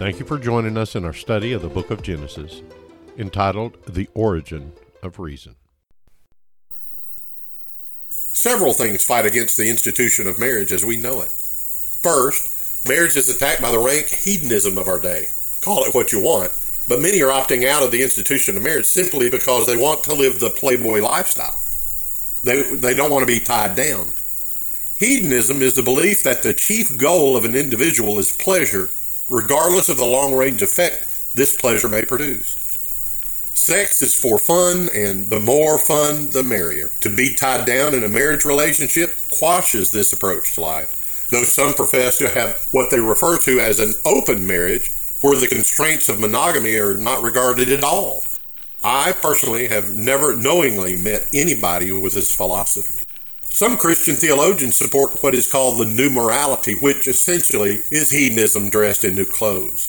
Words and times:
Thank 0.00 0.18
you 0.18 0.24
for 0.24 0.38
joining 0.38 0.78
us 0.78 0.96
in 0.96 1.04
our 1.04 1.12
study 1.12 1.52
of 1.52 1.60
the 1.60 1.68
book 1.68 1.90
of 1.90 2.00
Genesis, 2.00 2.62
entitled 3.18 3.76
The 3.84 4.08
Origin 4.14 4.72
of 5.02 5.18
Reason. 5.18 5.56
Several 8.08 8.72
things 8.72 9.04
fight 9.04 9.26
against 9.26 9.58
the 9.58 9.68
institution 9.68 10.26
of 10.26 10.40
marriage 10.40 10.72
as 10.72 10.86
we 10.86 10.96
know 10.96 11.20
it. 11.20 11.28
First, 12.02 12.88
marriage 12.88 13.14
is 13.14 13.28
attacked 13.28 13.60
by 13.60 13.70
the 13.70 13.78
rank 13.78 14.06
hedonism 14.06 14.78
of 14.78 14.88
our 14.88 14.98
day. 14.98 15.26
Call 15.62 15.84
it 15.84 15.94
what 15.94 16.12
you 16.12 16.22
want, 16.22 16.50
but 16.88 17.02
many 17.02 17.20
are 17.20 17.28
opting 17.28 17.68
out 17.68 17.82
of 17.82 17.90
the 17.90 18.02
institution 18.02 18.56
of 18.56 18.62
marriage 18.62 18.86
simply 18.86 19.28
because 19.28 19.66
they 19.66 19.76
want 19.76 20.02
to 20.04 20.14
live 20.14 20.40
the 20.40 20.48
playboy 20.48 21.02
lifestyle. 21.02 21.60
They, 22.42 22.74
they 22.74 22.94
don't 22.94 23.10
want 23.10 23.20
to 23.20 23.26
be 23.26 23.38
tied 23.38 23.76
down. 23.76 24.12
Hedonism 24.96 25.60
is 25.60 25.74
the 25.74 25.82
belief 25.82 26.22
that 26.22 26.42
the 26.42 26.54
chief 26.54 26.96
goal 26.96 27.36
of 27.36 27.44
an 27.44 27.54
individual 27.54 28.18
is 28.18 28.34
pleasure, 28.34 28.88
regardless 29.30 29.88
of 29.88 29.96
the 29.96 30.04
long 30.04 30.34
range 30.34 30.60
effect 30.60 31.06
this 31.34 31.56
pleasure 31.56 31.88
may 31.88 32.04
produce. 32.04 32.56
Sex 33.54 34.02
is 34.02 34.18
for 34.18 34.38
fun, 34.38 34.88
and 34.94 35.30
the 35.30 35.38
more 35.38 35.78
fun, 35.78 36.30
the 36.30 36.42
merrier. 36.42 36.90
To 37.00 37.14
be 37.14 37.34
tied 37.34 37.66
down 37.66 37.94
in 37.94 38.02
a 38.02 38.08
marriage 38.08 38.44
relationship 38.44 39.14
quashes 39.30 39.92
this 39.92 40.12
approach 40.12 40.54
to 40.54 40.60
life, 40.60 41.28
though 41.30 41.44
some 41.44 41.74
profess 41.74 42.18
to 42.18 42.28
have 42.30 42.66
what 42.72 42.90
they 42.90 42.98
refer 42.98 43.38
to 43.38 43.60
as 43.60 43.78
an 43.78 43.94
open 44.04 44.46
marriage, 44.46 44.90
where 45.20 45.38
the 45.38 45.46
constraints 45.46 46.08
of 46.08 46.18
monogamy 46.18 46.74
are 46.76 46.96
not 46.96 47.22
regarded 47.22 47.68
at 47.68 47.84
all. 47.84 48.24
I 48.82 49.12
personally 49.12 49.68
have 49.68 49.94
never 49.94 50.34
knowingly 50.34 50.96
met 50.96 51.28
anybody 51.32 51.92
with 51.92 52.14
this 52.14 52.34
philosophy. 52.34 53.04
Some 53.52 53.76
Christian 53.76 54.14
theologians 54.14 54.76
support 54.76 55.22
what 55.22 55.34
is 55.34 55.50
called 55.50 55.78
the 55.78 55.84
new 55.84 56.08
morality, 56.08 56.76
which 56.76 57.08
essentially 57.08 57.82
is 57.90 58.10
hedonism 58.10 58.70
dressed 58.70 59.04
in 59.04 59.16
new 59.16 59.24
clothes. 59.24 59.88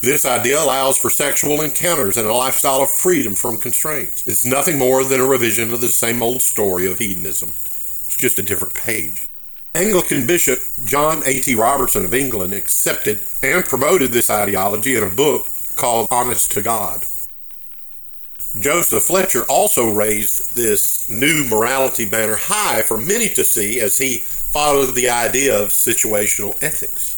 This 0.00 0.26
idea 0.26 0.62
allows 0.62 0.98
for 0.98 1.08
sexual 1.08 1.62
encounters 1.62 2.16
and 2.16 2.26
a 2.26 2.34
lifestyle 2.34 2.82
of 2.82 2.90
freedom 2.90 3.34
from 3.34 3.56
constraints. 3.56 4.26
It's 4.26 4.44
nothing 4.44 4.78
more 4.78 5.04
than 5.04 5.20
a 5.20 5.26
revision 5.26 5.72
of 5.72 5.80
the 5.80 5.88
same 5.88 6.22
old 6.22 6.42
story 6.42 6.90
of 6.90 6.98
hedonism. 6.98 7.50
It's 7.50 8.16
just 8.16 8.38
a 8.38 8.42
different 8.42 8.74
page. 8.74 9.28
Anglican 9.74 10.26
Bishop 10.26 10.58
John 10.84 11.22
A.T. 11.24 11.54
Robertson 11.54 12.04
of 12.04 12.14
England 12.14 12.52
accepted 12.52 13.22
and 13.42 13.64
promoted 13.64 14.12
this 14.12 14.28
ideology 14.28 14.96
in 14.96 15.04
a 15.04 15.10
book 15.10 15.46
called 15.76 16.08
Honest 16.10 16.50
to 16.52 16.62
God. 16.62 17.04
Joseph 18.56 19.04
Fletcher 19.04 19.44
also 19.44 19.90
raised 19.90 20.54
this 20.54 21.08
new 21.08 21.44
morality 21.44 22.06
banner 22.06 22.36
high 22.36 22.82
for 22.82 22.96
many 22.96 23.28
to 23.28 23.44
see 23.44 23.78
as 23.78 23.98
he 23.98 24.18
followed 24.18 24.94
the 24.94 25.10
idea 25.10 25.60
of 25.60 25.68
situational 25.68 26.56
ethics. 26.62 27.14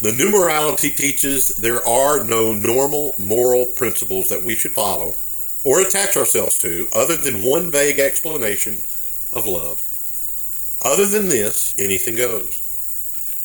The 0.00 0.12
new 0.12 0.30
morality 0.30 0.90
teaches 0.90 1.48
there 1.56 1.86
are 1.86 2.24
no 2.24 2.52
normal 2.54 3.14
moral 3.18 3.66
principles 3.66 4.28
that 4.28 4.42
we 4.42 4.54
should 4.54 4.72
follow 4.72 5.16
or 5.62 5.80
attach 5.80 6.16
ourselves 6.16 6.56
to 6.58 6.88
other 6.94 7.16
than 7.16 7.44
one 7.44 7.70
vague 7.70 7.98
explanation 7.98 8.80
of 9.32 9.46
love. 9.46 9.82
Other 10.82 11.06
than 11.06 11.28
this, 11.28 11.74
anything 11.78 12.16
goes. 12.16 12.60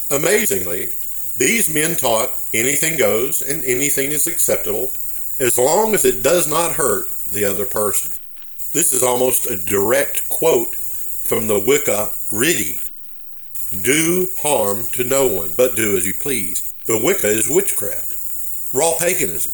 Amazingly, 0.09 0.89
these 1.37 1.69
men 1.69 1.95
taught 1.95 2.35
anything 2.53 2.97
goes 2.97 3.41
and 3.41 3.63
anything 3.63 4.11
is 4.11 4.27
acceptable 4.27 4.91
as 5.39 5.57
long 5.57 5.93
as 5.93 6.03
it 6.03 6.21
does 6.21 6.47
not 6.47 6.73
hurt 6.73 7.09
the 7.31 7.45
other 7.45 7.65
person. 7.65 8.11
This 8.73 8.91
is 8.91 9.01
almost 9.01 9.49
a 9.49 9.55
direct 9.55 10.27
quote 10.29 10.75
from 10.75 11.47
the 11.47 11.59
Wicca 11.59 12.09
Rede. 12.31 12.81
Do 13.81 14.29
harm 14.39 14.85
to 14.93 15.03
no 15.03 15.27
one, 15.27 15.53
but 15.55 15.75
do 15.75 15.95
as 15.95 16.05
you 16.05 16.13
please. 16.13 16.73
The 16.85 16.99
Wicca 17.01 17.27
is 17.27 17.49
witchcraft, 17.49 18.73
raw 18.73 18.93
paganism. 18.99 19.53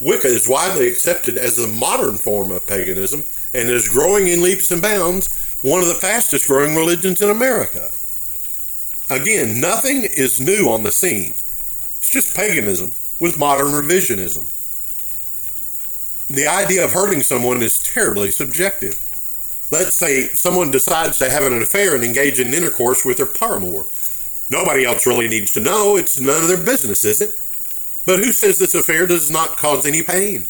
Wicca 0.00 0.28
is 0.28 0.48
widely 0.48 0.88
accepted 0.88 1.38
as 1.38 1.56
the 1.56 1.66
modern 1.66 2.16
form 2.16 2.50
of 2.50 2.66
paganism 2.66 3.24
and 3.54 3.68
is 3.68 3.88
growing 3.88 4.28
in 4.28 4.42
leaps 4.42 4.70
and 4.70 4.82
bounds, 4.82 5.58
one 5.62 5.80
of 5.80 5.88
the 5.88 5.94
fastest 5.94 6.46
growing 6.46 6.76
religions 6.76 7.20
in 7.20 7.30
America. 7.30 7.90
Again, 9.10 9.60
nothing 9.60 10.04
is 10.04 10.40
new 10.40 10.68
on 10.68 10.82
the 10.82 10.92
scene. 10.92 11.34
It's 11.98 12.10
just 12.10 12.36
paganism 12.36 12.94
with 13.18 13.38
modern 13.38 13.68
revisionism. 13.68 14.46
The 16.30 16.46
idea 16.46 16.84
of 16.84 16.92
hurting 16.92 17.22
someone 17.22 17.62
is 17.62 17.82
terribly 17.82 18.30
subjective. 18.30 19.00
Let's 19.70 19.96
say 19.96 20.28
someone 20.28 20.70
decides 20.70 21.18
to 21.18 21.30
have 21.30 21.42
an 21.42 21.62
affair 21.62 21.94
and 21.94 22.04
engage 22.04 22.38
in 22.38 22.52
intercourse 22.52 23.04
with 23.04 23.16
their 23.16 23.26
paramour. 23.26 23.86
Nobody 24.50 24.84
else 24.84 25.06
really 25.06 25.28
needs 25.28 25.52
to 25.54 25.60
know. 25.60 25.96
It's 25.96 26.20
none 26.20 26.42
of 26.42 26.48
their 26.48 26.62
business, 26.62 27.04
is 27.04 27.20
it? 27.20 27.38
But 28.06 28.24
who 28.24 28.32
says 28.32 28.58
this 28.58 28.74
affair 28.74 29.06
does 29.06 29.30
not 29.30 29.56
cause 29.56 29.86
any 29.86 30.02
pain? 30.02 30.48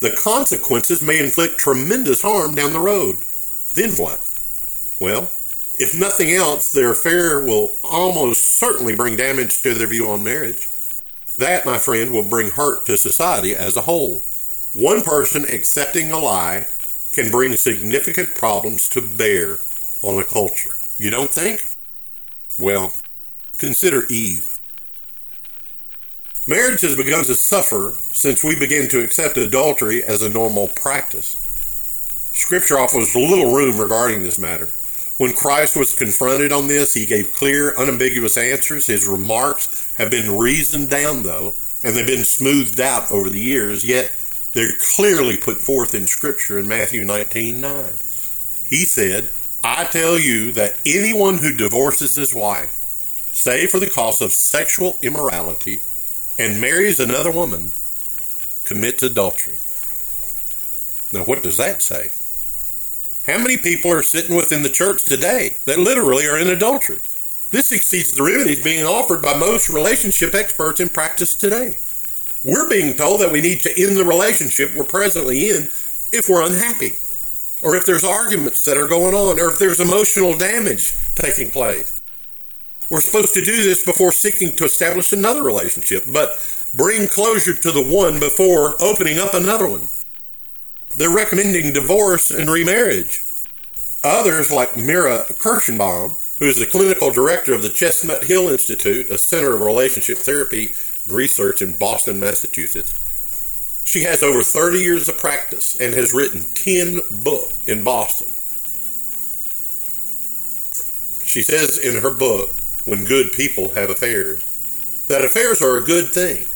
The 0.00 0.16
consequences 0.22 1.02
may 1.02 1.18
inflict 1.18 1.58
tremendous 1.58 2.22
harm 2.22 2.54
down 2.54 2.72
the 2.72 2.80
road. 2.80 3.18
Then 3.74 3.90
what? 3.92 4.20
Well, 5.00 5.30
if 5.76 5.98
nothing 5.98 6.30
else, 6.30 6.72
their 6.72 6.92
affair 6.92 7.40
will 7.40 7.76
almost 7.82 8.58
certainly 8.58 8.94
bring 8.94 9.16
damage 9.16 9.62
to 9.62 9.74
their 9.74 9.88
view 9.88 10.08
on 10.08 10.22
marriage. 10.22 10.68
That, 11.38 11.66
my 11.66 11.78
friend, 11.78 12.12
will 12.12 12.22
bring 12.22 12.50
hurt 12.50 12.86
to 12.86 12.96
society 12.96 13.56
as 13.56 13.76
a 13.76 13.82
whole. 13.82 14.22
One 14.74 15.02
person 15.02 15.44
accepting 15.44 16.10
a 16.10 16.18
lie 16.18 16.66
can 17.12 17.30
bring 17.30 17.56
significant 17.56 18.34
problems 18.34 18.88
to 18.88 19.00
bear 19.00 19.58
on 20.02 20.20
a 20.20 20.24
culture. 20.24 20.70
You 20.98 21.10
don't 21.10 21.30
think? 21.30 21.64
Well, 22.58 22.92
consider 23.56 24.04
Eve. 24.10 24.58
Marriage 26.48 26.80
has 26.80 26.96
begun 26.96 27.24
to 27.24 27.36
suffer 27.36 27.96
since 28.12 28.42
we 28.42 28.58
began 28.58 28.88
to 28.88 29.02
accept 29.02 29.36
adultery 29.36 30.02
as 30.02 30.22
a 30.22 30.28
normal 30.28 30.68
practice. 30.68 31.40
Scripture 32.32 32.78
offers 32.78 33.14
little 33.14 33.54
room 33.54 33.78
regarding 33.78 34.24
this 34.24 34.40
matter. 34.40 34.68
When 35.18 35.34
Christ 35.34 35.76
was 35.76 35.94
confronted 35.94 36.50
on 36.50 36.66
this, 36.66 36.94
he 36.94 37.06
gave 37.06 37.32
clear, 37.32 37.72
unambiguous 37.78 38.36
answers. 38.36 38.88
His 38.88 39.06
remarks 39.06 39.88
have 39.94 40.10
been 40.10 40.36
reasoned 40.36 40.90
down, 40.90 41.22
though, 41.22 41.54
and 41.84 41.94
they've 41.94 42.04
been 42.04 42.24
smoothed 42.24 42.80
out 42.80 43.12
over 43.12 43.30
the 43.30 43.40
years, 43.40 43.84
yet 43.84 44.10
they're 44.54 44.76
clearly 44.78 45.36
put 45.36 45.60
forth 45.60 45.94
in 45.94 46.06
Scripture 46.06 46.58
in 46.58 46.68
Matthew 46.68 47.04
19 47.04 47.60
9. 47.60 47.92
He 48.66 48.84
said, 48.84 49.30
I 49.62 49.84
tell 49.84 50.18
you 50.18 50.52
that 50.52 50.80
anyone 50.86 51.38
who 51.38 51.56
divorces 51.56 52.16
his 52.16 52.34
wife, 52.34 52.80
save 53.32 53.70
for 53.70 53.80
the 53.80 53.90
cause 53.90 54.22
of 54.22 54.32
sexual 54.32 54.98
immorality, 55.02 55.82
and 56.38 56.60
marries 56.60 57.00
another 57.00 57.30
woman, 57.30 57.72
commits 58.64 59.02
adultery. 59.02 59.58
Now, 61.12 61.24
what 61.24 61.42
does 61.42 61.56
that 61.56 61.82
say? 61.82 62.10
How 63.26 63.38
many 63.38 63.56
people 63.56 63.90
are 63.90 64.02
sitting 64.02 64.36
within 64.36 64.62
the 64.62 64.68
church 64.68 65.04
today 65.04 65.56
that 65.64 65.78
literally 65.78 66.26
are 66.26 66.38
in 66.38 66.48
adultery? 66.48 67.00
This 67.50 67.72
exceeds 67.72 68.12
the 68.12 68.22
remedies 68.22 68.62
being 68.62 68.84
offered 68.84 69.22
by 69.22 69.36
most 69.36 69.70
relationship 69.70 70.34
experts 70.34 70.80
in 70.80 70.88
practice 70.88 71.34
today. 71.34 71.78
We're 72.44 72.68
being 72.68 72.94
told 72.94 73.22
that 73.22 73.32
we 73.32 73.40
need 73.40 73.60
to 73.60 73.72
end 73.82 73.96
the 73.96 74.04
relationship 74.04 74.74
we're 74.74 74.84
presently 74.84 75.48
in 75.48 75.70
if 76.12 76.28
we're 76.28 76.46
unhappy, 76.46 76.92
or 77.62 77.74
if 77.74 77.86
there's 77.86 78.04
arguments 78.04 78.64
that 78.66 78.76
are 78.76 78.86
going 78.86 79.14
on, 79.14 79.40
or 79.40 79.48
if 79.48 79.58
there's 79.58 79.80
emotional 79.80 80.36
damage 80.36 80.92
taking 81.14 81.50
place. 81.50 81.98
We're 82.90 83.00
supposed 83.00 83.32
to 83.34 83.44
do 83.44 83.62
this 83.62 83.82
before 83.82 84.12
seeking 84.12 84.54
to 84.56 84.64
establish 84.66 85.10
another 85.12 85.42
relationship, 85.42 86.04
but 86.06 86.36
bring 86.74 87.08
closure 87.08 87.54
to 87.54 87.72
the 87.72 87.82
one 87.82 88.20
before 88.20 88.74
opening 88.80 89.18
up 89.18 89.32
another 89.32 89.66
one. 89.66 89.88
They're 90.94 91.08
recommending 91.08 91.72
divorce 91.72 92.30
and 92.30 92.50
remarriage. 92.50 93.22
Others, 94.04 94.52
like 94.52 94.76
Mira 94.76 95.24
Kirshenbaum, 95.30 96.38
who 96.38 96.44
is 96.44 96.56
the 96.56 96.66
clinical 96.66 97.10
director 97.10 97.54
of 97.54 97.62
the 97.62 97.70
Chestnut 97.70 98.24
Hill 98.24 98.48
Institute, 98.48 99.08
a 99.08 99.16
center 99.16 99.54
of 99.54 99.62
relationship 99.62 100.18
therapy 100.18 100.74
research 101.08 101.62
in 101.62 101.72
Boston, 101.72 102.20
Massachusetts. 102.20 102.94
She 103.84 104.04
has 104.04 104.22
over 104.22 104.42
30 104.42 104.78
years 104.78 105.08
of 105.08 105.18
practice 105.18 105.76
and 105.76 105.94
has 105.94 106.14
written 106.14 106.44
10 106.54 107.00
books 107.10 107.54
in 107.66 107.84
Boston. 107.84 108.28
She 111.24 111.42
says 111.42 111.78
in 111.78 112.00
her 112.02 112.10
book, 112.10 112.54
When 112.84 113.04
Good 113.04 113.32
People 113.32 113.70
Have 113.70 113.90
Affairs, 113.90 114.44
that 115.08 115.24
affairs 115.24 115.60
are 115.60 115.76
a 115.76 115.82
good 115.82 116.12
thing. 116.12 116.46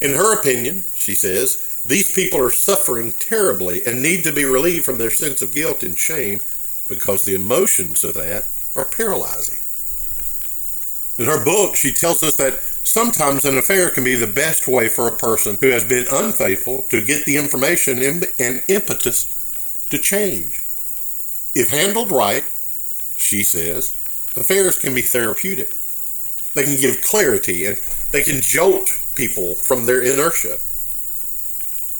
In 0.00 0.16
her 0.16 0.38
opinion, 0.38 0.84
she 0.94 1.14
says, 1.14 1.62
these 1.84 2.12
people 2.12 2.40
are 2.40 2.50
suffering 2.50 3.12
terribly 3.12 3.84
and 3.84 4.02
need 4.02 4.22
to 4.24 4.32
be 4.32 4.44
relieved 4.44 4.84
from 4.84 4.98
their 4.98 5.10
sense 5.10 5.42
of 5.42 5.52
guilt 5.52 5.82
and 5.82 5.98
shame 5.98 6.40
because 6.88 7.24
the 7.24 7.34
emotions 7.34 8.04
of 8.04 8.14
that 8.14 8.48
are 8.76 8.84
paralyzing. 8.84 9.58
In 11.18 11.26
her 11.26 11.44
book, 11.44 11.76
she 11.76 11.92
tells 11.92 12.22
us 12.22 12.36
that 12.36 12.60
sometimes 12.82 13.44
an 13.44 13.58
affair 13.58 13.90
can 13.90 14.04
be 14.04 14.16
the 14.16 14.26
best 14.26 14.68
way 14.68 14.88
for 14.88 15.08
a 15.08 15.16
person 15.16 15.56
who 15.60 15.68
has 15.68 15.84
been 15.84 16.06
unfaithful 16.12 16.82
to 16.90 17.04
get 17.04 17.24
the 17.24 17.36
information 17.36 18.02
and 18.02 18.62
impetus 18.68 19.26
to 19.90 19.98
change. 19.98 20.62
If 21.54 21.68
handled 21.70 22.10
right, 22.10 22.44
she 23.16 23.42
says, 23.42 23.92
affairs 24.36 24.78
can 24.78 24.94
be 24.94 25.02
therapeutic. 25.02 25.76
They 26.54 26.64
can 26.64 26.80
give 26.80 27.02
clarity 27.02 27.66
and 27.66 27.80
they 28.10 28.22
can 28.22 28.40
jolt 28.40 28.98
people 29.14 29.54
from 29.54 29.86
their 29.86 30.02
inertia. 30.02 30.58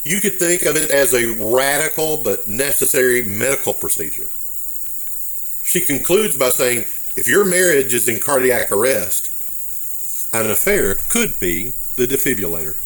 You 0.04 0.20
could 0.20 0.38
think 0.38 0.62
of 0.62 0.76
it 0.76 0.90
as 0.90 1.14
a 1.14 1.34
radical 1.34 2.16
but 2.16 2.48
necessary 2.48 3.22
medical 3.22 3.72
procedure. 3.72 4.28
She 5.62 5.80
concludes 5.80 6.36
by 6.36 6.50
saying, 6.50 6.86
if 7.16 7.28
your 7.28 7.44
marriage 7.44 7.94
is 7.94 8.08
in 8.08 8.18
cardiac 8.18 8.72
arrest, 8.72 9.31
an 10.32 10.50
affair 10.50 10.94
could 11.08 11.38
be 11.38 11.74
the 11.96 12.06
defibrillator. 12.06 12.80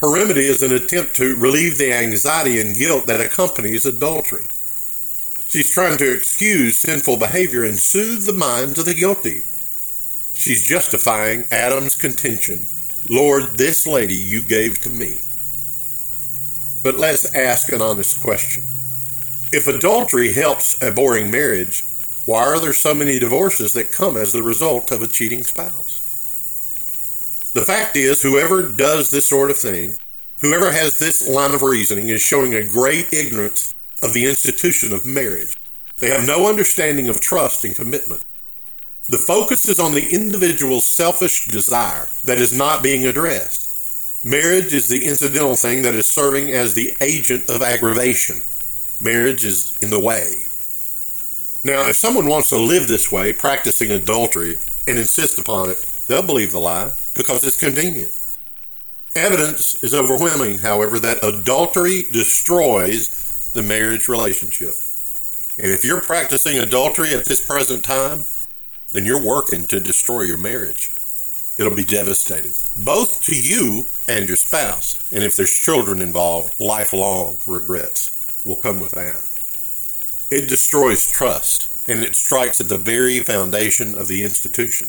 Her 0.00 0.12
remedy 0.12 0.46
is 0.46 0.62
an 0.62 0.72
attempt 0.72 1.16
to 1.16 1.34
relieve 1.34 1.78
the 1.78 1.92
anxiety 1.92 2.60
and 2.60 2.76
guilt 2.76 3.06
that 3.06 3.20
accompanies 3.20 3.84
adultery. 3.84 4.46
She's 5.48 5.70
trying 5.70 5.98
to 5.98 6.14
excuse 6.14 6.78
sinful 6.78 7.16
behavior 7.16 7.64
and 7.64 7.78
soothe 7.78 8.26
the 8.26 8.32
minds 8.32 8.78
of 8.78 8.84
the 8.84 8.94
guilty. 8.94 9.44
She's 10.34 10.62
justifying 10.62 11.46
Adam's 11.50 11.96
contention 11.96 12.68
Lord, 13.08 13.56
this 13.56 13.86
lady 13.86 14.14
you 14.14 14.42
gave 14.42 14.80
to 14.82 14.90
me. 14.90 15.22
But 16.82 16.98
let's 16.98 17.34
ask 17.34 17.72
an 17.72 17.80
honest 17.80 18.20
question. 18.20 18.64
If 19.50 19.66
adultery 19.66 20.34
helps 20.34 20.80
a 20.82 20.92
boring 20.92 21.30
marriage, 21.30 21.84
why 22.28 22.44
are 22.44 22.60
there 22.60 22.74
so 22.74 22.92
many 22.92 23.18
divorces 23.18 23.72
that 23.72 23.90
come 23.90 24.14
as 24.14 24.34
the 24.34 24.42
result 24.42 24.92
of 24.92 25.00
a 25.00 25.06
cheating 25.06 25.42
spouse? 25.42 26.04
The 27.54 27.64
fact 27.64 27.96
is, 27.96 28.22
whoever 28.22 28.68
does 28.68 29.10
this 29.10 29.26
sort 29.26 29.50
of 29.50 29.56
thing, 29.56 29.94
whoever 30.42 30.70
has 30.70 30.98
this 30.98 31.26
line 31.26 31.54
of 31.54 31.62
reasoning, 31.62 32.10
is 32.10 32.20
showing 32.20 32.52
a 32.52 32.68
great 32.68 33.14
ignorance 33.14 33.74
of 34.02 34.12
the 34.12 34.26
institution 34.26 34.92
of 34.92 35.06
marriage. 35.06 35.56
They 36.00 36.10
have 36.10 36.26
no 36.26 36.50
understanding 36.50 37.08
of 37.08 37.18
trust 37.18 37.64
and 37.64 37.74
commitment. 37.74 38.22
The 39.08 39.16
focus 39.16 39.66
is 39.66 39.80
on 39.80 39.94
the 39.94 40.12
individual's 40.14 40.86
selfish 40.86 41.46
desire 41.46 42.08
that 42.26 42.36
is 42.36 42.52
not 42.52 42.82
being 42.82 43.06
addressed. 43.06 44.22
Marriage 44.22 44.74
is 44.74 44.90
the 44.90 45.06
incidental 45.06 45.56
thing 45.56 45.80
that 45.80 45.94
is 45.94 46.10
serving 46.10 46.50
as 46.50 46.74
the 46.74 46.94
agent 47.00 47.48
of 47.48 47.62
aggravation. 47.62 48.42
Marriage 49.00 49.46
is 49.46 49.74
in 49.80 49.88
the 49.88 49.98
way. 49.98 50.47
Now, 51.64 51.88
if 51.88 51.96
someone 51.96 52.26
wants 52.26 52.50
to 52.50 52.56
live 52.56 52.86
this 52.86 53.10
way, 53.10 53.32
practicing 53.32 53.90
adultery, 53.90 54.58
and 54.86 54.98
insist 54.98 55.38
upon 55.38 55.70
it, 55.70 55.84
they'll 56.06 56.22
believe 56.22 56.52
the 56.52 56.60
lie 56.60 56.92
because 57.14 57.44
it's 57.44 57.56
convenient. 57.58 58.12
Evidence 59.16 59.82
is 59.82 59.94
overwhelming, 59.94 60.58
however, 60.58 60.98
that 61.00 61.22
adultery 61.24 62.04
destroys 62.10 63.50
the 63.52 63.62
marriage 63.62 64.08
relationship. 64.08 64.74
And 65.58 65.72
if 65.72 65.84
you're 65.84 66.00
practicing 66.00 66.56
adultery 66.58 67.12
at 67.14 67.24
this 67.24 67.44
present 67.44 67.84
time, 67.84 68.24
then 68.92 69.04
you're 69.04 69.22
working 69.22 69.66
to 69.66 69.80
destroy 69.80 70.22
your 70.22 70.38
marriage. 70.38 70.90
It'll 71.58 71.74
be 71.74 71.84
devastating, 71.84 72.52
both 72.76 73.20
to 73.24 73.34
you 73.34 73.86
and 74.06 74.28
your 74.28 74.36
spouse. 74.36 74.94
And 75.10 75.24
if 75.24 75.36
there's 75.36 75.50
children 75.50 76.00
involved, 76.00 76.60
lifelong 76.60 77.38
regrets 77.46 78.40
will 78.44 78.56
come 78.56 78.78
with 78.78 78.92
that. 78.92 79.27
It 80.30 80.46
destroys 80.46 81.10
trust, 81.10 81.70
and 81.88 82.04
it 82.04 82.14
strikes 82.14 82.60
at 82.60 82.68
the 82.68 82.76
very 82.76 83.20
foundation 83.20 83.94
of 83.94 84.08
the 84.08 84.22
institution. 84.22 84.88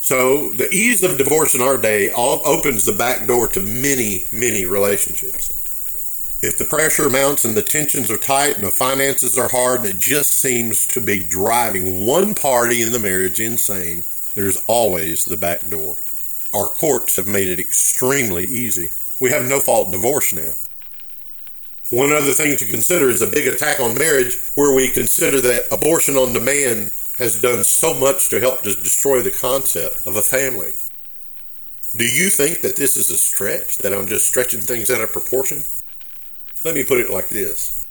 So, 0.00 0.52
the 0.54 0.70
ease 0.72 1.04
of 1.04 1.18
divorce 1.18 1.54
in 1.54 1.60
our 1.60 1.76
day 1.76 2.10
all 2.10 2.40
opens 2.46 2.86
the 2.86 2.92
back 2.92 3.26
door 3.26 3.46
to 3.48 3.60
many, 3.60 4.24
many 4.32 4.64
relationships. 4.64 5.52
If 6.42 6.56
the 6.56 6.64
pressure 6.64 7.10
mounts 7.10 7.44
and 7.44 7.54
the 7.54 7.62
tensions 7.62 8.10
are 8.10 8.16
tight 8.16 8.56
and 8.56 8.64
the 8.64 8.70
finances 8.70 9.38
are 9.38 9.48
hard 9.48 9.84
it 9.84 9.98
just 9.98 10.32
seems 10.32 10.86
to 10.86 11.02
be 11.02 11.22
driving 11.22 12.06
one 12.06 12.34
party 12.34 12.80
in 12.80 12.92
the 12.92 12.98
marriage 12.98 13.38
insane, 13.38 14.04
there's 14.34 14.64
always 14.66 15.26
the 15.26 15.36
back 15.36 15.68
door. 15.68 15.96
Our 16.54 16.66
courts 16.66 17.16
have 17.16 17.26
made 17.26 17.48
it 17.48 17.60
extremely 17.60 18.44
easy. 18.44 18.90
We 19.20 19.30
have 19.30 19.44
no 19.44 19.60
fault 19.60 19.92
divorce 19.92 20.32
now. 20.32 20.54
One 21.90 22.12
other 22.12 22.32
thing 22.32 22.56
to 22.56 22.66
consider 22.66 23.10
is 23.10 23.20
a 23.20 23.26
big 23.26 23.48
attack 23.48 23.80
on 23.80 23.98
marriage 23.98 24.38
where 24.54 24.72
we 24.72 24.90
consider 24.90 25.40
that 25.40 25.66
abortion 25.72 26.16
on 26.16 26.32
demand 26.32 26.92
has 27.18 27.40
done 27.40 27.64
so 27.64 27.92
much 27.92 28.30
to 28.30 28.38
help 28.38 28.62
to 28.62 28.74
destroy 28.74 29.20
the 29.22 29.32
concept 29.32 30.06
of 30.06 30.14
a 30.14 30.22
family. 30.22 30.70
Do 31.96 32.04
you 32.04 32.30
think 32.30 32.60
that 32.60 32.76
this 32.76 32.96
is 32.96 33.10
a 33.10 33.18
stretch, 33.18 33.78
that 33.78 33.92
I'm 33.92 34.06
just 34.06 34.28
stretching 34.28 34.60
things 34.60 34.88
out 34.88 35.00
of 35.00 35.12
proportion? 35.12 35.64
Let 36.64 36.76
me 36.76 36.84
put 36.84 37.00
it 37.00 37.10
like 37.10 37.28
this 37.28 37.84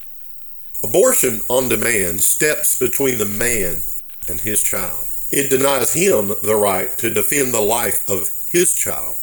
Abortion 0.81 1.41
on 1.49 1.67
demand 1.67 2.21
steps 2.21 2.79
between 2.79 3.17
the 3.17 3.25
man 3.25 3.81
and 4.29 4.39
his 4.39 4.63
child. 4.63 5.07
It 5.29 5.49
denies 5.49 5.93
him 5.93 6.29
the 6.41 6.55
right 6.55 6.97
to 6.99 7.13
defend 7.13 7.53
the 7.53 7.59
life 7.59 8.07
of 8.09 8.29
his 8.49 8.73
child. 8.73 9.15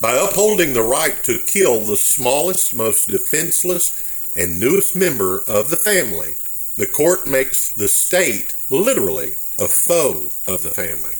By 0.00 0.16
upholding 0.16 0.72
the 0.72 0.82
right 0.82 1.22
to 1.22 1.38
kill 1.38 1.80
the 1.80 1.96
smallest, 1.96 2.74
most 2.74 3.08
defenseless, 3.08 4.03
and 4.36 4.58
newest 4.58 4.96
member 4.96 5.44
of 5.46 5.70
the 5.70 5.76
family, 5.76 6.36
the 6.76 6.86
court 6.86 7.26
makes 7.26 7.70
the 7.70 7.88
state 7.88 8.54
literally 8.68 9.34
a 9.58 9.68
foe 9.68 10.30
of 10.46 10.62
the 10.62 10.70
family. 10.70 11.14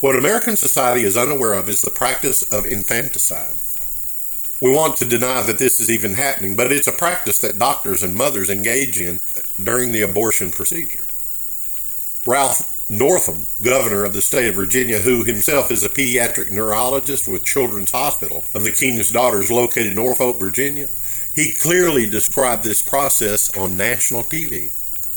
What 0.00 0.16
American 0.16 0.56
society 0.56 1.02
is 1.02 1.16
unaware 1.16 1.54
of 1.54 1.68
is 1.68 1.82
the 1.82 1.90
practice 1.90 2.42
of 2.42 2.66
infanticide. 2.66 3.56
We 4.60 4.70
want 4.70 4.98
to 4.98 5.06
deny 5.06 5.42
that 5.42 5.58
this 5.58 5.80
is 5.80 5.90
even 5.90 6.14
happening, 6.14 6.54
but 6.54 6.70
it's 6.70 6.86
a 6.86 6.92
practice 6.92 7.38
that 7.40 7.58
doctors 7.58 8.02
and 8.02 8.14
mothers 8.14 8.50
engage 8.50 9.00
in 9.00 9.20
during 9.62 9.92
the 9.92 10.02
abortion 10.02 10.50
procedure. 10.50 11.06
Ralph 12.26 12.76
Northam, 12.90 13.46
governor 13.62 14.04
of 14.04 14.12
the 14.12 14.20
state 14.20 14.48
of 14.48 14.56
Virginia, 14.56 14.98
who 14.98 15.22
himself 15.22 15.70
is 15.70 15.84
a 15.84 15.88
pediatric 15.88 16.50
neurologist 16.50 17.28
with 17.28 17.44
Children's 17.44 17.92
Hospital 17.92 18.42
of 18.52 18.64
the 18.64 18.72
King's 18.72 19.12
Daughters 19.12 19.50
located 19.50 19.88
in 19.88 19.94
Norfolk, 19.94 20.40
Virginia, 20.40 20.88
he 21.34 21.52
clearly 21.52 22.08
described 22.08 22.64
this 22.64 22.82
process 22.82 23.56
on 23.56 23.76
national 23.76 24.24
TV. 24.24 24.72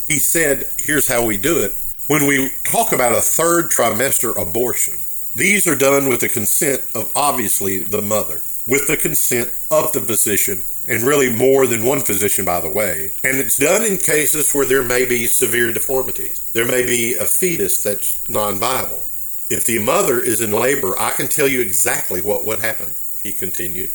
He 0.08 0.20
said, 0.20 0.68
Here's 0.78 1.08
how 1.08 1.26
we 1.26 1.38
do 1.38 1.60
it. 1.64 1.76
When 2.08 2.28
we 2.28 2.52
talk 2.64 2.92
about 2.92 3.16
a 3.16 3.22
third 3.22 3.72
trimester 3.72 4.36
abortion, 4.40 5.00
these 5.36 5.68
are 5.68 5.76
done 5.76 6.10
with 6.10 6.20
the 6.20 6.30
consent 6.30 6.82
of 6.94 7.12
obviously 7.16 7.80
the 7.80 8.02
mother 8.02 8.42
with 8.66 8.88
the 8.88 8.98
consent 8.98 9.52
of 9.72 9.92
the 9.92 10.02
physician, 10.02 10.64
and 10.88 11.04
really 11.04 11.34
more 11.34 11.68
than 11.68 11.84
one 11.84 12.00
physician, 12.00 12.46
by 12.46 12.62
the 12.62 12.70
way. 12.70 13.12
And 13.24 13.38
it's 13.38 13.58
done 13.58 13.84
in 13.84 13.98
cases 13.98 14.54
where 14.54 14.66
there 14.66 14.84
may 14.84 15.06
be 15.06 15.28
severe 15.28 15.72
deformities. 15.72 16.40
There 16.54 16.68
may 16.68 16.86
be 16.86 17.16
a 17.16 17.26
fetus 17.26 17.84
that's 17.84 18.28
non 18.30 18.60
viable. 18.60 19.04
If 19.50 19.66
the 19.66 19.80
mother 19.80 20.20
is 20.20 20.42
in 20.42 20.52
labor, 20.52 20.98
I 20.98 21.12
can 21.12 21.28
tell 21.28 21.48
you 21.48 21.62
exactly 21.62 22.22
what 22.22 22.46
would 22.46 22.60
happen, 22.60 22.94
he 23.22 23.34
continued. 23.34 23.92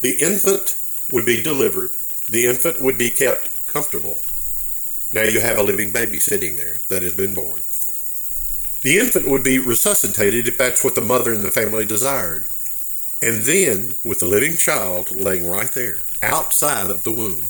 The 0.00 0.16
infant 0.20 0.80
would 1.12 1.24
be 1.24 1.42
delivered, 1.42 1.92
the 2.28 2.46
infant 2.46 2.80
would 2.80 2.98
be 2.98 3.10
kept 3.10 3.66
comfortable. 3.66 4.20
Now 5.12 5.22
you 5.22 5.40
have 5.40 5.58
a 5.58 5.62
living 5.62 5.92
baby 5.92 6.18
sitting 6.18 6.56
there 6.56 6.78
that 6.88 7.02
has 7.02 7.14
been 7.14 7.34
born. 7.34 7.60
The 8.82 8.98
infant 8.98 9.28
would 9.28 9.42
be 9.42 9.58
resuscitated 9.58 10.46
if 10.46 10.58
that's 10.58 10.84
what 10.84 10.94
the 10.94 11.00
mother 11.00 11.32
and 11.32 11.44
the 11.44 11.50
family 11.50 11.86
desired. 11.86 12.48
And 13.22 13.44
then, 13.44 13.94
with 14.04 14.18
the 14.18 14.26
living 14.26 14.56
child 14.56 15.10
laying 15.10 15.46
right 15.46 15.72
there, 15.72 15.98
outside 16.22 16.90
of 16.90 17.02
the 17.02 17.12
womb, 17.12 17.48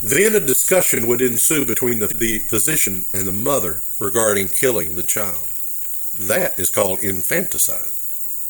then 0.00 0.36
a 0.36 0.40
discussion 0.40 1.06
would 1.06 1.22
ensue 1.22 1.64
between 1.64 1.98
the, 1.98 2.06
the 2.06 2.40
physician 2.40 3.06
and 3.12 3.26
the 3.26 3.32
mother 3.32 3.80
regarding 3.98 4.48
killing 4.48 4.94
the 4.94 5.02
child. 5.02 5.48
That 6.18 6.58
is 6.58 6.70
called 6.70 7.00
infanticide. 7.00 7.92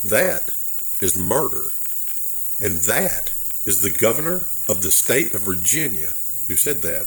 That 0.05 0.55
is 1.01 1.17
murder. 1.17 1.71
And 2.61 2.83
that 2.83 3.33
is 3.69 3.81
the 3.83 3.91
governor 3.91 4.47
of 4.67 4.81
the 4.81 4.91
state 4.91 5.35
of 5.35 5.43
Virginia 5.43 6.15
who 6.47 6.55
said 6.55 6.81
that. 6.81 7.07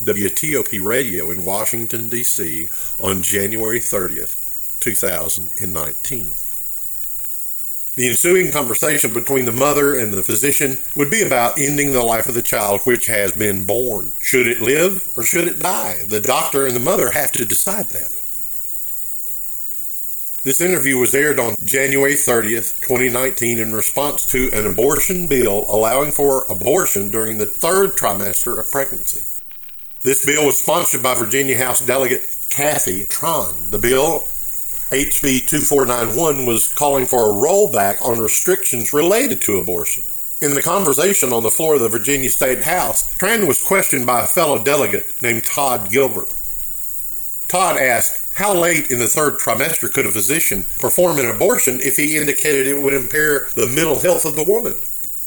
WTOP 0.00 0.80
Radio 0.80 1.32
in 1.32 1.44
Washington, 1.44 2.08
D.C. 2.08 2.68
on 3.00 3.22
January 3.22 3.80
30th, 3.80 4.36
2019. 4.78 6.34
The 7.96 8.08
ensuing 8.08 8.52
conversation 8.52 9.12
between 9.12 9.46
the 9.46 9.52
mother 9.52 9.98
and 9.98 10.12
the 10.12 10.22
physician 10.22 10.78
would 10.94 11.10
be 11.10 11.22
about 11.22 11.58
ending 11.58 11.92
the 11.92 12.02
life 12.02 12.28
of 12.28 12.34
the 12.34 12.42
child 12.42 12.82
which 12.82 13.06
has 13.06 13.32
been 13.32 13.66
born. 13.66 14.12
Should 14.20 14.46
it 14.46 14.60
live 14.60 15.10
or 15.16 15.24
should 15.24 15.48
it 15.48 15.58
die? 15.58 16.04
The 16.06 16.20
doctor 16.20 16.66
and 16.66 16.76
the 16.76 16.80
mother 16.80 17.10
have 17.12 17.32
to 17.32 17.44
decide 17.44 17.88
that. 17.88 18.12
This 20.46 20.60
interview 20.60 20.96
was 20.96 21.12
aired 21.12 21.40
on 21.40 21.56
January 21.64 22.12
30th, 22.12 22.78
2019, 22.78 23.58
in 23.58 23.72
response 23.72 24.24
to 24.26 24.48
an 24.52 24.64
abortion 24.64 25.26
bill 25.26 25.64
allowing 25.68 26.12
for 26.12 26.44
abortion 26.48 27.10
during 27.10 27.38
the 27.38 27.46
third 27.46 27.96
trimester 27.96 28.56
of 28.56 28.70
pregnancy. 28.70 29.26
This 30.04 30.24
bill 30.24 30.46
was 30.46 30.62
sponsored 30.62 31.02
by 31.02 31.16
Virginia 31.16 31.58
House 31.58 31.84
Delegate 31.84 32.28
Kathy 32.48 33.06
Tran. 33.06 33.70
The 33.70 33.78
bill 33.78 34.20
HB 34.94 35.48
2491 35.48 36.46
was 36.46 36.72
calling 36.72 37.06
for 37.06 37.28
a 37.28 37.32
rollback 37.32 38.00
on 38.00 38.20
restrictions 38.20 38.92
related 38.92 39.40
to 39.40 39.58
abortion. 39.58 40.04
In 40.40 40.54
the 40.54 40.62
conversation 40.62 41.32
on 41.32 41.42
the 41.42 41.50
floor 41.50 41.74
of 41.74 41.80
the 41.80 41.88
Virginia 41.88 42.30
State 42.30 42.62
House, 42.62 43.12
Tran 43.16 43.48
was 43.48 43.60
questioned 43.60 44.06
by 44.06 44.20
a 44.20 44.28
fellow 44.28 44.62
delegate 44.62 45.20
named 45.20 45.42
Todd 45.42 45.90
Gilbert. 45.90 46.32
Todd 47.48 47.78
asked, 47.78 48.25
How 48.36 48.52
late 48.52 48.90
in 48.90 48.98
the 48.98 49.08
third 49.08 49.38
trimester 49.38 49.90
could 49.90 50.04
a 50.04 50.12
physician 50.12 50.66
perform 50.78 51.18
an 51.18 51.24
abortion 51.24 51.80
if 51.80 51.96
he 51.96 52.18
indicated 52.18 52.66
it 52.66 52.82
would 52.82 52.92
impair 52.92 53.48
the 53.54 53.66
mental 53.66 53.98
health 53.98 54.26
of 54.26 54.36
the 54.36 54.44
woman? 54.44 54.74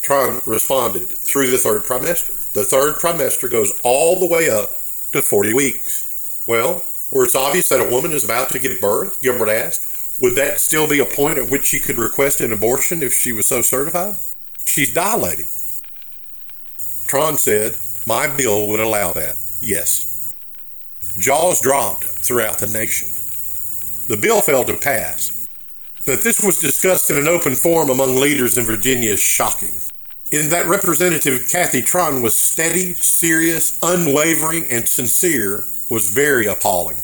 Tran 0.04 0.46
responded, 0.46 1.10
through 1.10 1.50
the 1.50 1.58
third 1.58 1.86
trimester. 1.86 2.38
The 2.54 2.64
third 2.64 2.98
trimester 2.98 3.50
goes 3.50 3.72
all 3.84 4.20
the 4.20 4.28
way 4.28 4.48
up 4.48 4.70
to 5.12 5.24
40 5.24 5.56
weeks. 5.56 6.44
Well, 6.48 6.86
where 7.10 7.26
it's 7.26 7.34
obvious 7.34 7.70
that 7.70 7.82
a 7.82 7.90
woman 7.90 8.12
is 8.12 8.24
about 8.24 8.52
to 8.52 8.60
give 8.60 8.80
birth, 8.80 9.20
Gilbert 9.22 9.50
asked, 9.50 10.22
would 10.22 10.36
that 10.36 10.60
still 10.62 10.88
be 10.88 11.00
a 11.00 11.06
point 11.06 11.40
at 11.40 11.50
which 11.50 11.66
she 11.66 11.80
could 11.80 11.98
request 11.98 12.42
an 12.42 12.54
abortion 12.54 13.02
if 13.02 13.14
she 13.14 13.32
was 13.32 13.50
so 13.50 13.64
certified? 13.64 14.18
She's 14.66 14.94
dilating. 14.94 15.48
Tran 17.08 17.40
said, 17.40 17.76
My 18.06 18.28
bill 18.28 18.68
would 18.68 18.80
allow 18.80 19.14
that. 19.14 19.38
Yes. 19.62 20.09
Jaws 21.18 21.62
dropped 21.62 22.06
throughout 22.06 22.60
the 22.60 22.68
nation. 22.68 23.10
The 24.08 24.18
bill 24.18 24.42
failed 24.42 24.68
to 24.68 24.78
pass. 24.78 25.48
That 26.06 26.22
this 26.24 26.44
was 26.44 26.60
discussed 26.60 27.10
in 27.10 27.18
an 27.18 27.28
open 27.28 27.56
forum 27.56 27.90
among 27.90 28.16
leaders 28.16 28.58
in 28.58 28.66
Virginia 28.66 29.12
is 29.12 29.20
shocking. 29.20 29.82
In 30.32 30.50
that 30.50 30.68
Representative 30.68 31.48
Kathy 31.52 31.82
Tran 31.82 32.22
was 32.22 32.36
steady, 32.36 32.94
serious, 32.94 33.80
unwavering, 33.82 34.66
and 34.70 34.88
sincere 34.88 35.66
was 35.90 36.10
very 36.10 36.46
appalling. 36.46 36.98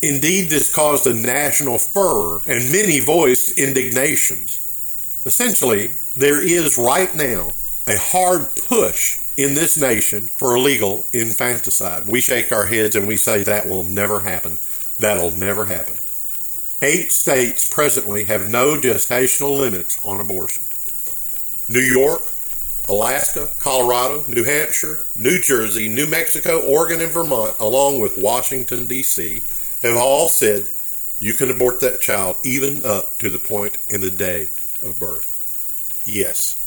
Indeed, 0.00 0.48
this 0.48 0.74
caused 0.74 1.06
a 1.06 1.14
national 1.14 1.78
furor, 1.78 2.40
and 2.46 2.72
many 2.72 3.00
voiced 3.00 3.58
indignations. 3.58 5.22
Essentially, 5.26 5.90
there 6.16 6.42
is 6.42 6.78
right 6.78 7.14
now 7.14 7.52
a 7.86 7.98
hard 7.98 8.54
push 8.68 9.17
in 9.38 9.54
this 9.54 9.80
nation 9.80 10.30
for 10.36 10.58
legal 10.58 11.06
infanticide. 11.12 12.08
We 12.08 12.20
shake 12.20 12.50
our 12.50 12.66
heads 12.66 12.96
and 12.96 13.06
we 13.06 13.16
say 13.16 13.44
that 13.44 13.68
will 13.68 13.84
never 13.84 14.20
happen. 14.20 14.58
That'll 14.98 15.30
never 15.30 15.66
happen. 15.66 15.94
Eight 16.82 17.12
states 17.12 17.66
presently 17.66 18.24
have 18.24 18.50
no 18.50 18.76
gestational 18.76 19.56
limits 19.56 19.96
on 20.04 20.20
abortion. 20.20 20.64
New 21.68 21.78
York, 21.78 22.22
Alaska, 22.88 23.50
Colorado, 23.60 24.24
New 24.26 24.42
Hampshire, 24.42 25.04
New 25.14 25.40
Jersey, 25.40 25.88
New 25.88 26.08
Mexico, 26.08 26.60
Oregon, 26.60 27.00
and 27.00 27.12
Vermont, 27.12 27.54
along 27.60 28.00
with 28.00 28.18
Washington, 28.18 28.86
D.C., 28.86 29.42
have 29.82 29.96
all 29.96 30.26
said 30.26 30.68
you 31.20 31.32
can 31.32 31.48
abort 31.48 31.80
that 31.80 32.00
child 32.00 32.36
even 32.42 32.84
up 32.84 33.18
to 33.18 33.30
the 33.30 33.38
point 33.38 33.78
in 33.88 34.00
the 34.00 34.10
day 34.10 34.48
of 34.82 34.98
birth. 34.98 36.02
Yes, 36.04 36.57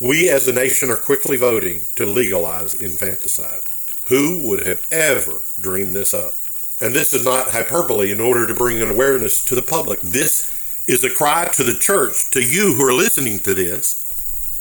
we 0.00 0.28
as 0.28 0.48
a 0.48 0.52
nation 0.52 0.90
are 0.90 0.96
quickly 0.96 1.36
voting 1.36 1.82
to 1.94 2.04
legalize 2.04 2.74
infanticide. 2.74 3.60
Who 4.08 4.46
would 4.48 4.66
have 4.66 4.86
ever 4.90 5.42
dreamed 5.60 5.94
this 5.94 6.12
up? 6.12 6.34
And 6.80 6.94
this 6.94 7.14
is 7.14 7.24
not 7.24 7.52
hyperbole 7.52 8.10
in 8.10 8.20
order 8.20 8.46
to 8.46 8.54
bring 8.54 8.82
an 8.82 8.90
awareness 8.90 9.44
to 9.44 9.54
the 9.54 9.62
public. 9.62 10.00
This 10.00 10.50
is 10.88 11.04
a 11.04 11.10
cry 11.10 11.48
to 11.54 11.62
the 11.62 11.78
church, 11.78 12.30
to 12.30 12.40
you 12.40 12.74
who 12.74 12.84
are 12.84 12.92
listening 12.92 13.38
to 13.40 13.54
this. 13.54 13.94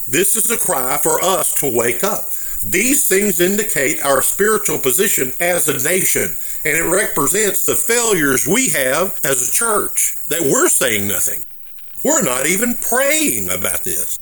This 0.08 0.36
is 0.36 0.52
a 0.52 0.58
cry 0.58 1.00
for 1.02 1.22
us 1.24 1.54
to 1.56 1.70
wake 1.70 2.04
up. 2.04 2.30
These 2.64 3.10
things 3.10 3.42
indicate 3.42 4.06
our 4.06 4.22
spiritual 4.22 4.80
position 4.80 5.34
as 5.40 5.68
a 5.68 5.84
nation, 5.84 6.38
and 6.64 6.78
it 6.78 6.90
represents 6.90 7.66
the 7.66 7.76
failures 7.76 8.48
we 8.48 8.70
have 8.70 9.20
as 9.24 9.48
a 9.48 9.52
church 9.52 10.16
that 10.30 10.42
we're 10.42 10.70
saying 10.70 11.08
nothing. 11.08 11.44
We're 12.06 12.24
not 12.24 12.46
even 12.46 12.76
praying 12.76 13.50
about 13.50 13.84
this. 13.84 14.20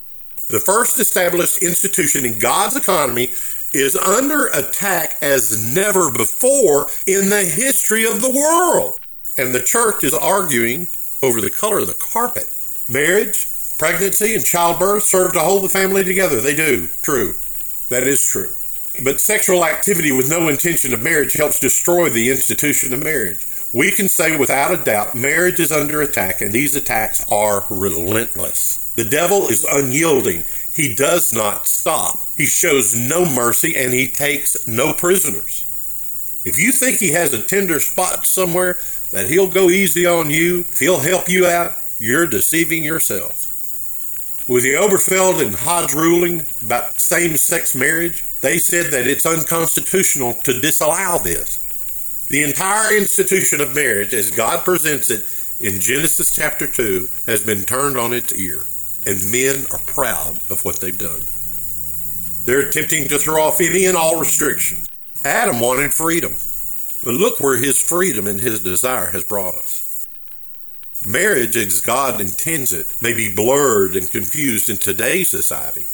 The 0.52 0.60
first 0.60 1.00
established 1.00 1.64
institution 1.64 2.26
in 2.26 2.38
God's 2.38 2.76
economy 2.76 3.32
is 3.74 3.96
under 3.96 4.48
attack 4.48 5.16
as 5.22 5.74
never 5.74 6.12
before 6.12 6.88
in 7.08 7.30
the 7.30 7.46
history 7.46 8.06
of 8.06 8.22
the 8.22 8.30
world. 8.30 8.98
And 9.38 9.56
the 9.56 9.64
church 9.64 10.04
is 10.04 10.14
arguing 10.14 10.90
over 11.24 11.40
the 11.40 11.50
color 11.50 11.80
of 11.80 11.88
the 11.88 11.94
carpet. 11.94 12.52
Marriage, 12.90 13.48
pregnancy, 13.78 14.36
and 14.36 14.44
childbirth 14.44 15.04
serve 15.04 15.32
to 15.34 15.40
hold 15.40 15.64
the 15.64 15.70
family 15.70 16.04
together. 16.04 16.42
They 16.42 16.54
do. 16.54 16.88
True. 17.02 17.36
That 17.88 18.04
is 18.04 18.28
true. 18.28 18.54
But 19.06 19.22
sexual 19.22 19.64
activity 19.64 20.12
with 20.12 20.30
no 20.30 20.50
intention 20.50 20.94
of 20.94 21.02
marriage 21.02 21.32
helps 21.32 21.62
destroy 21.62 22.10
the 22.10 22.30
institution 22.30 22.94
of 22.94 23.02
marriage. 23.02 23.46
We 23.74 23.92
can 23.92 24.10
say 24.10 24.36
without 24.36 24.74
a 24.74 24.84
doubt 24.84 25.16
marriage 25.16 25.62
is 25.62 25.72
under 25.72 26.02
attack, 26.02 26.42
and 26.42 26.52
these 26.52 26.76
attacks 26.76 27.24
are 27.32 27.66
relentless. 27.70 28.81
The 28.96 29.06
devil 29.06 29.48
is 29.48 29.64
unyielding. 29.64 30.44
He 30.74 30.94
does 30.94 31.34
not 31.34 31.68
stop. 31.68 32.28
He 32.36 32.46
shows 32.46 32.96
no 32.96 33.26
mercy 33.26 33.76
and 33.76 33.94
he 33.94 34.08
takes 34.08 34.68
no 34.68 34.94
prisoners. 34.94 35.68
If 36.44 36.58
you 36.58 36.72
think 36.72 37.00
he 37.00 37.12
has 37.12 37.34
a 37.34 37.42
tender 37.42 37.80
spot 37.80 38.26
somewhere 38.26 38.78
that 39.12 39.30
he'll 39.30 39.48
go 39.48 39.70
easy 39.70 40.06
on 40.06 40.30
you, 40.30 40.62
if 40.62 40.80
he'll 40.80 41.00
help 41.00 41.30
you 41.30 41.46
out, 41.46 41.76
you're 42.00 42.28
deceiving 42.28 42.84
yourself. 42.84 43.48
With 44.48 44.64
the 44.64 44.74
Obergefell 44.74 45.42
and 45.42 45.56
Hodge 45.56 45.94
ruling 45.94 46.46
about 46.62 47.00
same 47.00 47.38
sex 47.38 47.76
marriage, 47.76 48.26
they 48.42 48.58
said 48.58 48.92
that 48.92 49.08
it's 49.08 49.26
unconstitutional 49.26 50.34
to 50.44 50.60
disallow 50.60 51.20
this. 51.20 51.60
The 52.28 52.44
entire 52.44 52.98
institution 52.98 53.62
of 53.62 53.76
marriage, 53.76 54.14
as 54.14 54.32
God 54.32 54.66
presents 54.66 55.12
it 55.12 55.26
in 55.60 55.80
Genesis 55.80 56.36
chapter 56.36 56.66
2, 56.66 57.10
has 57.28 57.44
been 57.44 57.64
turned 57.64 57.98
on 57.98 58.14
its 58.14 58.34
ear 58.34 58.66
and 59.06 59.32
men 59.32 59.66
are 59.72 59.80
proud 59.80 60.40
of 60.50 60.64
what 60.64 60.80
they've 60.80 60.98
done. 60.98 61.22
They're 62.46 62.68
attempting 62.68 63.08
to 63.08 63.20
throw 63.20 63.44
off 63.44 63.62
any 63.62 63.86
and 63.86 63.98
all 63.98 64.20
restrictions. 64.20 64.88
Adam 65.24 65.60
wanted 65.60 65.94
freedom, 65.94 66.36
but 67.04 67.14
look 67.14 67.40
where 67.40 67.58
his 67.58 67.82
freedom 67.82 68.28
and 68.28 68.40
his 68.40 68.60
desire 68.62 69.12
has 69.12 69.24
brought 69.24 69.56
us. 69.56 70.08
Marriage, 71.06 71.56
as 71.56 71.82
God 71.82 72.22
intends 72.22 72.74
it, 72.74 72.96
may 73.02 73.14
be 73.14 73.34
blurred 73.34 73.96
and 73.96 74.10
confused 74.10 74.70
in 74.70 74.78
today's 74.78 75.30
society, 75.30 75.86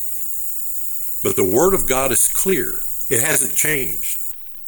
but 1.24 1.36
the 1.36 1.50
Word 1.50 1.74
of 1.74 1.88
God 1.88 2.12
is 2.12 2.28
clear. 2.28 2.82
It 3.10 3.22
hasn't 3.22 3.56
changed. 3.56 4.20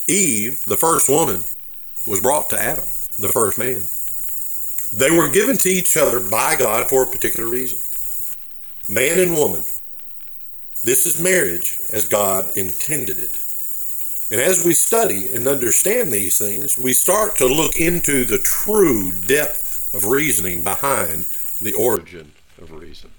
Eve, 0.07 0.63
the 0.65 0.77
first 0.77 1.09
woman, 1.09 1.43
was 2.07 2.21
brought 2.21 2.49
to 2.49 2.61
Adam, 2.61 2.85
the 3.17 3.29
first 3.29 3.57
man. 3.57 3.83
They 4.91 5.15
were 5.15 5.29
given 5.29 5.57
to 5.57 5.69
each 5.69 5.95
other 5.97 6.19
by 6.19 6.55
God 6.55 6.89
for 6.89 7.03
a 7.03 7.07
particular 7.07 7.49
reason 7.49 7.79
man 8.89 9.19
and 9.19 9.35
woman. 9.35 9.61
This 10.83 11.05
is 11.05 11.21
marriage 11.21 11.79
as 11.93 12.07
God 12.07 12.49
intended 12.57 13.19
it. 13.19 13.37
And 14.31 14.41
as 14.41 14.65
we 14.65 14.73
study 14.73 15.31
and 15.31 15.47
understand 15.47 16.11
these 16.11 16.39
things, 16.39 16.75
we 16.75 16.93
start 16.93 17.35
to 17.35 17.45
look 17.45 17.75
into 17.79 18.25
the 18.25 18.39
true 18.39 19.11
depth 19.11 19.93
of 19.93 20.05
reasoning 20.05 20.63
behind 20.63 21.25
the 21.61 21.73
origin 21.73 22.31
of 22.59 22.71
reason. 22.71 23.11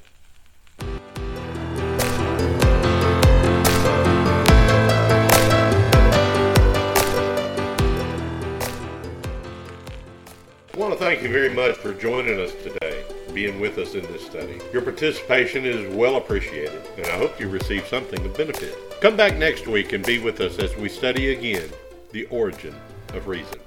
I 10.72 10.76
want 10.76 10.94
to 10.94 10.98
thank 10.98 11.22
you 11.22 11.28
very 11.28 11.54
much 11.54 11.76
for 11.76 11.94
joining 11.94 12.40
us 12.40 12.52
today 12.54 13.04
being 13.30 13.60
with 13.60 13.78
us 13.78 13.94
in 13.94 14.02
this 14.12 14.24
study. 14.24 14.60
Your 14.72 14.82
participation 14.82 15.64
is 15.64 15.94
well 15.94 16.16
appreciated, 16.16 16.82
and 16.96 17.06
I 17.06 17.16
hope 17.18 17.40
you 17.40 17.48
receive 17.48 17.86
something 17.86 18.24
of 18.24 18.36
benefit. 18.36 18.76
Come 19.00 19.16
back 19.16 19.36
next 19.36 19.66
week 19.66 19.92
and 19.92 20.04
be 20.04 20.18
with 20.18 20.40
us 20.40 20.58
as 20.58 20.76
we 20.76 20.88
study 20.88 21.32
again 21.32 21.70
the 22.12 22.26
origin 22.26 22.74
of 23.14 23.26
reason. 23.26 23.58